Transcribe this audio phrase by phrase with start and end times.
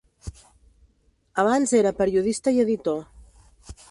[1.43, 3.01] Abans era periodista i editor.